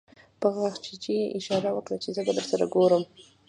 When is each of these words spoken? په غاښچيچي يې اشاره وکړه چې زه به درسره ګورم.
په 0.39 0.47
غاښچيچي 0.55 1.13
يې 1.19 1.33
اشاره 1.39 1.69
وکړه 1.73 1.97
چې 2.03 2.09
زه 2.15 2.21
به 2.25 2.31
درسره 2.37 2.65
ګورم. 2.73 3.03